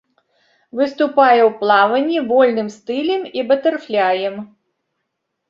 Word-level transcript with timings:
Выступае 0.77 1.41
ў 1.41 1.51
плаванні 1.59 2.19
вольным 2.31 2.67
стылем 2.77 3.29
і 3.41 3.45
батэрфляем. 3.53 4.35